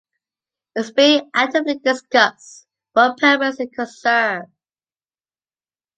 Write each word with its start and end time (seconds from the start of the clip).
It 0.75 0.79
is 0.79 0.91
being 0.93 1.29
actively 1.31 1.77
discussed 1.77 2.65
what 2.93 3.19
purpose 3.19 3.59
it 3.59 3.69
could 3.75 3.87
serve. 3.89 4.45